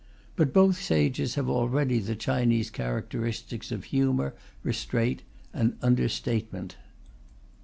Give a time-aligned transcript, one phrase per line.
[0.35, 5.21] But both sages have already the Chinese characteristics of humour, restraint,
[5.53, 6.75] and under statement.